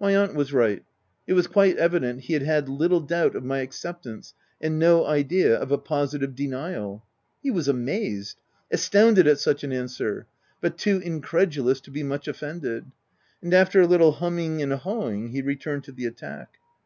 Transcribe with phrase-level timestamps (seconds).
[0.00, 0.82] My aunt was right:
[1.26, 4.32] it was quite evident he had had little doubt of my acceptance,
[4.62, 7.04] and no idea of a positive denial.
[7.42, 8.38] He was amazed
[8.74, 10.26] —•astounded at such an answer,
[10.62, 12.92] but too in credulous to be much offended;
[13.42, 16.56] and after a little humming and hawing, he returned to the attack.